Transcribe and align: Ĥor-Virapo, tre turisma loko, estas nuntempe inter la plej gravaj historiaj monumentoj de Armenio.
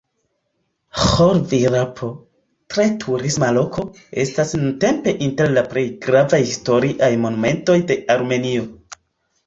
Ĥor-Virapo, 1.01 2.09
tre 2.75 2.87
turisma 3.05 3.51
loko, 3.59 3.85
estas 4.25 4.57
nuntempe 4.59 5.17
inter 5.29 5.55
la 5.59 5.67
plej 5.75 5.87
gravaj 6.11 6.45
historiaj 6.51 7.15
monumentoj 7.29 7.81
de 7.93 8.05
Armenio. 8.21 8.71